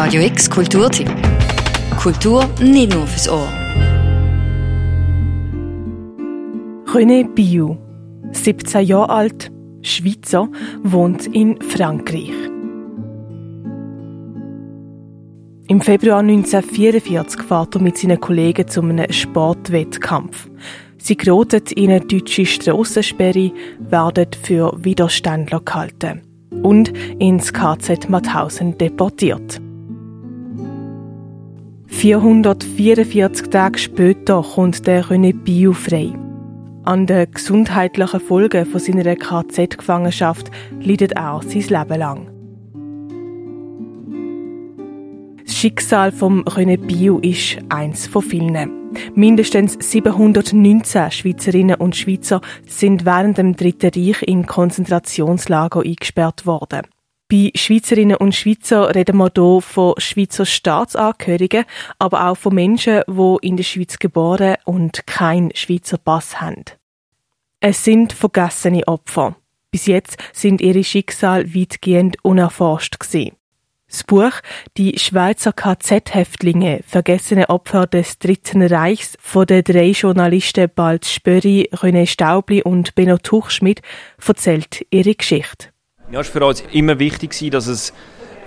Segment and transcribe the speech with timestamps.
[0.00, 1.10] Radio X Kulturtipp.
[2.00, 3.48] Kultur nicht nur fürs Ohr.
[6.86, 7.76] René Biou,
[8.30, 9.50] 17 Jahre alt,
[9.82, 10.48] Schweizer,
[10.84, 12.30] wohnt in Frankreich.
[15.66, 20.48] Im Februar 1944 fährt er mit seinen Kollegen zu einem Sportwettkampf.
[20.98, 26.22] Sie geraten in eine deutsche Strassensperre, werden für Widerständler gehalten
[26.62, 29.60] und ins KZ Mauthausen deportiert.
[31.88, 36.12] 444 Tage später kommt der René Biou frei.
[36.84, 42.30] An den gesundheitlichen Folgen von seiner KZ-Gefangenschaft leidet er sein Leben lang.
[45.44, 48.92] Das Schicksal von René Biou ist eins von vielen.
[49.14, 56.82] Mindestens 719 Schweizerinnen und Schweizer sind während dem Dritten Reich in Konzentrationslager eingesperrt worden.
[57.30, 61.66] Bei Schweizerinnen und Schweizer reden wir hier von Schweizer Staatsangehörigen,
[61.98, 66.64] aber auch von Menschen, die in der Schweiz geboren und keinen Schweizer Pass haben.
[67.60, 69.36] Es sind vergessene Opfer.
[69.70, 72.96] Bis jetzt sind ihre Schicksale weitgehend unerforscht.
[72.98, 74.32] Das Buch
[74.78, 82.06] Die Schweizer KZ-Häftlinge, vergessene Opfer des Dritten Reichs von den drei Journalisten Bald Spöri, René
[82.06, 83.82] Staubli und Benno Tuchschmidt
[84.26, 85.68] erzählt ihre Geschichte.
[86.10, 87.92] Ja, es war für uns immer wichtig, dass es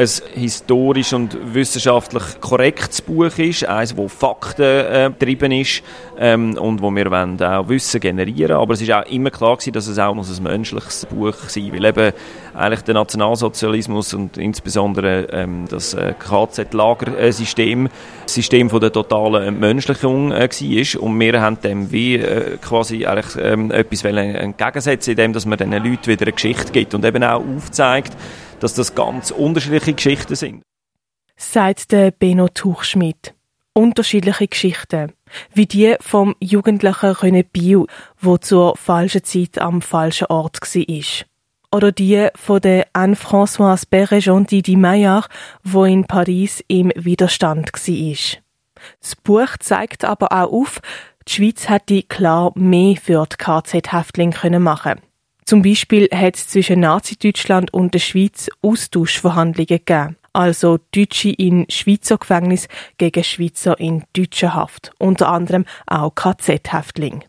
[0.00, 5.10] ein historisch und wissenschaftlich korrektes Buch ist, eines, das Fakten äh,
[5.60, 5.82] ist
[6.18, 7.10] ähm, und wo wir
[7.42, 8.56] auch Wissen generieren.
[8.56, 11.64] Aber es war auch immer klar gewesen, dass es auch muss ein menschliches Buch sein
[11.64, 12.12] muss, weil eben
[12.54, 17.88] eigentlich der Nationalsozialismus und insbesondere ähm, das äh, KZ-Lagersystem
[18.24, 23.04] das System von der totalen Entmenschlichung äh, war und wir haben dem wie äh, quasi
[23.06, 27.22] eigentlich ähm, etwas entgegensetzen, indem dass man diesen Leuten wieder eine Geschichte gibt und eben
[27.22, 28.16] auch aufzeigt,
[28.60, 30.62] dass das ganz unterschiedliche Geschichten sind.
[31.36, 33.34] Sagt der Benno Tuchschmidt.
[33.72, 35.12] Unterschiedliche Geschichten.
[35.54, 37.86] Wie die vom jugendlichen René Biu,
[38.20, 41.26] wo zur falschen Zeit am falschen Ort war.
[41.72, 45.28] Oder die von der Anne-Françoise Berrejonti di Maillard,
[45.62, 48.40] wo in Paris im Widerstand war.
[49.00, 50.80] Das Buch zeigt aber auch auf,
[51.28, 55.09] die Schweiz hätte klar mehr für die KZ-Häftlinge machen können.
[55.44, 60.16] Zum Beispiel hat es zwischen Nazi-Deutschland und der Schweiz Austauschverhandlungen gegeben.
[60.32, 62.68] Also Deutsche in Schweizer Gefängnis
[62.98, 64.92] gegen Schweizer in deutscher Haft.
[64.98, 67.22] Unter anderem auch KZ-Häftlinge.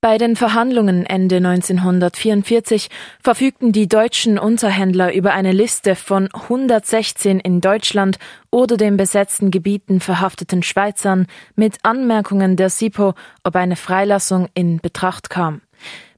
[0.00, 2.88] Bei den Verhandlungen Ende 1944
[3.20, 8.20] verfügten die deutschen Unterhändler über eine Liste von 116 in Deutschland
[8.52, 11.26] oder den besetzten Gebieten verhafteten Schweizern
[11.56, 15.62] mit Anmerkungen der SIPO, ob eine Freilassung in Betracht kam.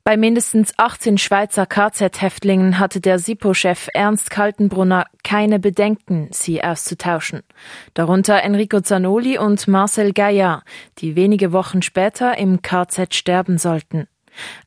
[0.02, 7.42] Bei mindestens 18 Schweizer KZ-Häftlingen hatte der SIPO-Chef Ernst Kaltenbrunner keine Bedenken, sie auszutauschen.
[7.92, 10.64] Darunter Enrico Zanoli und Marcel Gaillard,
[10.98, 14.08] die wenige Wochen später im KZ sterben sollten.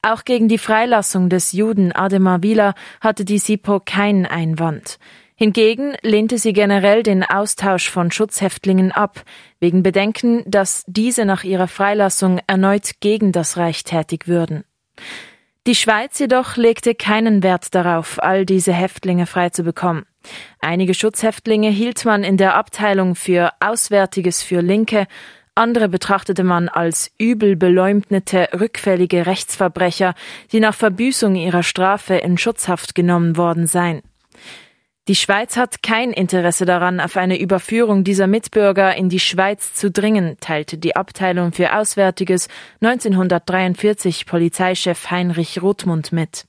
[0.03, 5.00] Auch gegen die Freilassung des Juden Ademar Wieler hatte die SIPO keinen Einwand.
[5.35, 9.23] Hingegen lehnte sie generell den Austausch von Schutzhäftlingen ab,
[9.59, 14.63] wegen Bedenken, dass diese nach ihrer Freilassung erneut gegen das Reich tätig würden.
[15.66, 20.06] Die Schweiz jedoch legte keinen Wert darauf, all diese Häftlinge freizubekommen.
[20.59, 25.08] Einige Schutzhäftlinge hielt man in der Abteilung für Auswärtiges für Linke,
[25.56, 30.16] andere betrachtete man als übel beleumdete, rückfällige Rechtsverbrecher,
[30.52, 34.02] die nach Verbüßung ihrer Strafe in Schutzhaft genommen worden seien.
[35.09, 39.91] Die Schweiz hat kein Interesse daran, auf eine Überführung dieser Mitbürger in die Schweiz zu
[39.91, 42.47] dringen, teilte die Abteilung für Auswärtiges
[42.80, 46.46] 1943 Polizeichef Heinrich Rothmund mit.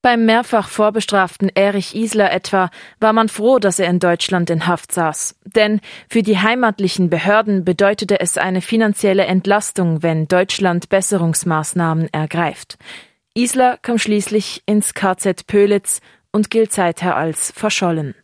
[0.00, 4.92] Beim mehrfach vorbestraften Erich Isler etwa war man froh, dass er in Deutschland in Haft
[4.92, 5.36] saß.
[5.44, 12.78] Denn für die heimatlichen Behörden bedeutete es eine finanzielle Entlastung, wenn Deutschland Besserungsmaßnahmen ergreift.
[13.34, 16.00] Isler kam schließlich ins KZ Pölitz
[16.32, 18.14] und gilt seither als verschollen.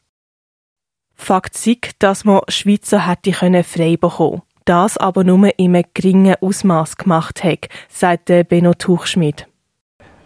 [1.14, 6.34] Fakt ist, dass man Schweizer hätte können frei bekommen das aber nur in einem geringen
[6.40, 9.46] Ausmaß gemacht hat, sagt Benno Tuchschmidt.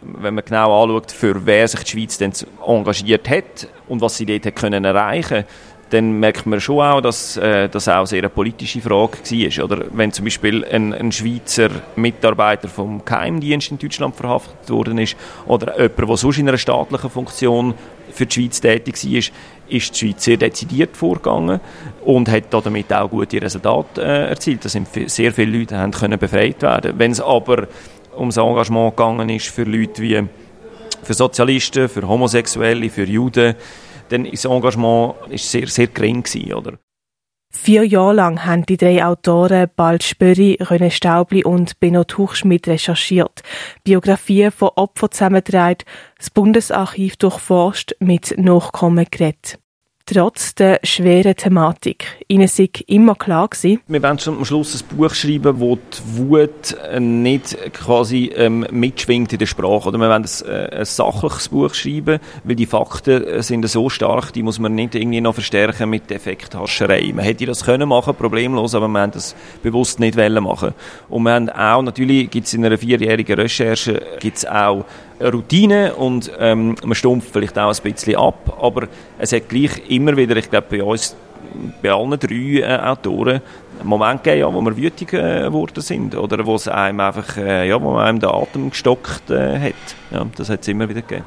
[0.02, 2.32] Wenn man genau anschaut, für wer sich die Schweiz denn
[2.66, 5.44] engagiert hat und was sie dort können erreichen
[5.90, 9.64] dann merkt man schon auch, dass äh, das auch sehr eine politische Frage war.
[9.64, 15.16] Oder wenn zum Beispiel ein, ein Schweizer Mitarbeiter vom Geheimdienst in Deutschland verhaftet worden ist
[15.46, 17.74] oder jemand, der sonst in einer staatlichen Funktion
[18.12, 19.18] für die Schweiz tätig war,
[19.68, 21.60] ist die Schweiz sehr dezidiert vorgegangen
[22.04, 24.64] und hat damit auch gute Resultate äh, erzielt.
[24.64, 26.94] Da sind sehr viele Leute haben können befreit werden.
[26.98, 27.66] Wenn es aber
[28.16, 30.22] ums Engagement gegangen ist für Leute wie
[31.02, 33.54] für Sozialisten, für Homosexuelle, für Juden,
[34.10, 36.78] dann das Engagement ist sehr, sehr gering gewesen, oder?
[37.52, 43.42] Vier Jahre lang haben die drei Autoren Bald Spöri, René Staubli und Benno Tuchschmidt recherchiert,
[43.82, 45.84] Biografien von Opfern zusammengetragen,
[46.16, 49.58] das Bundesarchiv durchforscht, mit Nachkommen geredet
[50.12, 52.04] trotz der schweren Thematik.
[52.26, 53.80] Ihnen sei immer klar gewesen.
[53.86, 59.32] Wir wollen schon am Schluss ein Buch schreiben, wo die Wut nicht quasi ähm, mitschwingt
[59.32, 59.88] in der Sprache.
[59.88, 64.32] Oder wir wollen ein, äh, ein sachliches Buch schreiben, weil die Fakten sind so stark,
[64.32, 67.12] die muss man nicht irgendwie noch verstärken mit Effekthascherei.
[67.14, 70.74] Man hätte das können machen, problemlos, aber wir haben das bewusst nicht machen.
[71.08, 74.84] Und wir haben auch, natürlich gibt es in einer vierjährigen Recherche, gibt es auch
[75.20, 78.88] Routine und ähm, man stumpft vielleicht auch ein bisschen ab, aber
[79.18, 81.16] es hat gleich immer wieder, ich glaube bei uns,
[81.82, 83.40] bei allen drei äh, Autoren,
[83.82, 87.68] Moment gegeben, ja, wo wir wütig äh, geworden sind oder wo es einem einfach, äh,
[87.68, 89.96] ja, wo einem den Atem gestockt äh, hat.
[90.10, 91.24] Ja, das hat es immer wieder gegeben.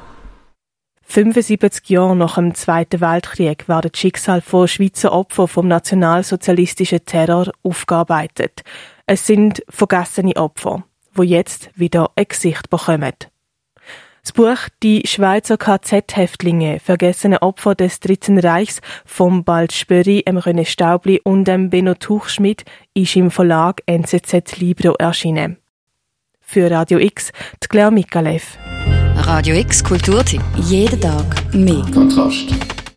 [1.06, 7.52] 75 Jahre nach dem Zweiten Weltkrieg werden das Schicksal von Schweizer Opfern vom nationalsozialistischen Terror
[7.62, 8.62] aufgearbeitet.
[9.06, 13.12] Es sind vergessene Opfer, wo jetzt wieder ein Gesicht bekommen.
[14.24, 20.64] Das Buch Die Schweizer KZ-Häftlinge, vergessene Opfer des Dritten Reichs vom Bald Spöri, em René
[20.64, 25.58] Staubli und dem Benno Tuchschmidt ist im Verlag NZZ Libro erschienen.
[26.40, 27.32] Für Radio X,
[27.62, 28.56] die Claire Mikalev.
[29.16, 30.40] Radio X Kulturtipp.
[30.56, 31.84] Jeden Tag mehr.
[31.92, 32.48] Kontrast.